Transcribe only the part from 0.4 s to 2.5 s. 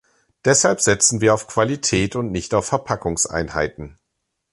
Deshalb setzen wir auf Qualität und